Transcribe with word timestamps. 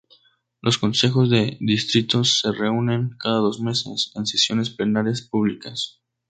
Los 0.63 0.79
Consejos 0.79 1.29
de 1.29 1.59
Distrito 1.61 2.23
se 2.23 2.51
reúnen, 2.51 3.15
cada 3.19 3.37
dos 3.37 3.61
meses, 3.61 4.11
en 4.15 4.25
sesiones 4.25 4.71
plenarias 4.71 5.21
públicas. 5.21 6.01